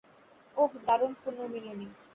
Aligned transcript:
ওহ, 0.57 0.71
দারুণ 0.85 1.11
পুণর্মিলনী। 1.21 1.87